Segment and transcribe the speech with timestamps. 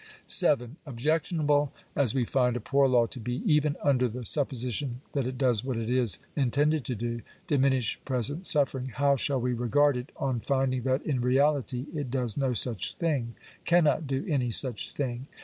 [0.27, 5.27] §*■ Objectionable as we find a poor law to be, even under the supposition that
[5.27, 9.95] it does what it is intended to do— diminish present suffering— how shall we regard
[9.95, 13.35] it on finding that in reality it does no such thing—
[13.71, 15.27] cannot do any such thing?